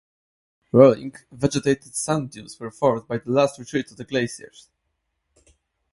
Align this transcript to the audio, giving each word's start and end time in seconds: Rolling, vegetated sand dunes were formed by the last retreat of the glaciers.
Rolling, 0.71 1.13
vegetated 1.31 1.93
sand 1.93 2.31
dunes 2.31 2.59
were 2.59 2.71
formed 2.71 3.07
by 3.07 3.19
the 3.19 3.29
last 3.29 3.59
retreat 3.59 3.91
of 3.91 3.97
the 3.97 4.03
glaciers. 4.03 4.67